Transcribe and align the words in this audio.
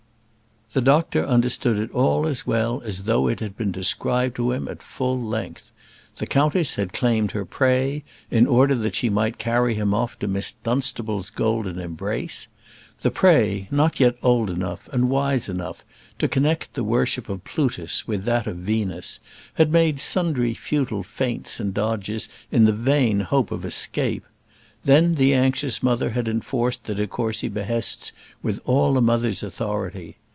The 0.73 0.79
doctor 0.79 1.27
understood 1.27 1.77
it 1.77 1.91
all 1.91 2.25
as 2.25 2.47
well 2.47 2.81
as 2.85 3.03
though 3.03 3.27
it 3.27 3.41
had 3.41 3.57
been 3.57 3.73
described 3.73 4.37
to 4.37 4.53
him 4.53 4.69
at 4.69 4.81
full 4.81 5.21
length. 5.21 5.73
The 6.15 6.25
countess 6.25 6.75
had 6.75 6.93
claimed 6.93 7.31
her 7.31 7.43
prey, 7.43 8.05
in 8.29 8.47
order 8.47 8.73
that 8.75 8.95
she 8.95 9.09
might 9.09 9.37
carry 9.37 9.75
him 9.75 9.93
off 9.93 10.17
to 10.19 10.29
Miss 10.29 10.53
Dunstable's 10.53 11.29
golden 11.29 11.77
embrace. 11.77 12.47
The 13.01 13.11
prey, 13.11 13.67
not 13.69 13.99
yet 13.99 14.15
old 14.23 14.49
enough 14.49 14.87
and 14.93 15.09
wise 15.09 15.49
enough 15.49 15.83
to 16.19 16.29
connect 16.29 16.73
the 16.73 16.85
worship 16.85 17.27
of 17.27 17.43
Plutus 17.43 18.07
with 18.07 18.23
that 18.23 18.47
of 18.47 18.55
Venus, 18.55 19.19
had 19.55 19.73
made 19.73 19.99
sundry 19.99 20.53
futile 20.53 21.03
feints 21.03 21.59
and 21.59 21.73
dodges 21.73 22.29
in 22.49 22.63
the 22.63 22.71
vain 22.71 23.19
hope 23.19 23.51
of 23.51 23.65
escape. 23.65 24.23
Then 24.85 25.15
the 25.15 25.33
anxious 25.33 25.83
mother 25.83 26.11
had 26.11 26.29
enforced 26.29 26.85
the 26.85 26.95
de 26.95 27.07
Courcy 27.07 27.49
behests 27.49 28.13
with 28.41 28.61
all 28.63 28.97
a 28.97 29.01
mother's 29.01 29.43
authority. 29.43 30.15